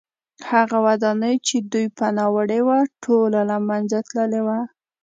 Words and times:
هغه 0.49 0.77
ودانۍ 0.87 1.35
چې 1.47 1.55
دوی 1.71 1.85
پناه 1.97 2.27
وړې 2.33 2.59
وه 2.67 2.79
ټوله 3.03 3.41
له 3.51 3.57
منځه 3.67 3.97
تللې 4.09 4.41
وه 4.47 4.59